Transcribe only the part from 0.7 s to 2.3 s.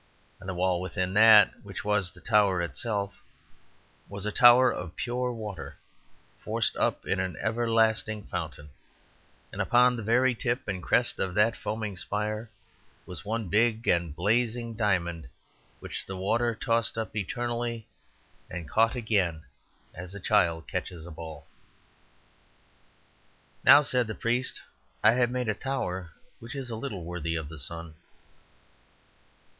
within that, which was the